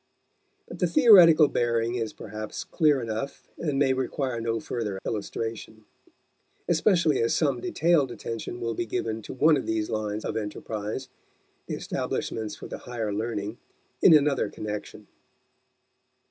But 0.67 0.79
the 0.79 0.87
theoretical 0.87 1.47
bearing 1.47 1.93
is 1.93 2.11
perhaps 2.11 2.63
clear 2.63 3.01
enough 3.03 3.47
and 3.59 3.77
may 3.77 3.93
require 3.93 4.41
no 4.41 4.59
further 4.59 4.99
illustration; 5.05 5.85
especially 6.67 7.21
as 7.21 7.35
some 7.35 7.61
detailed 7.61 8.09
attention 8.09 8.59
will 8.61 8.73
be 8.73 8.87
given 8.87 9.21
to 9.21 9.33
one 9.35 9.57
of 9.57 9.67
these 9.67 9.91
lines 9.91 10.25
of 10.25 10.37
enterprise 10.37 11.07
the 11.67 11.75
establishments 11.75 12.55
for 12.55 12.65
the 12.65 12.79
higher 12.79 13.13
learning 13.13 13.59
in 14.01 14.15
another 14.15 14.49
connection. 14.49 15.05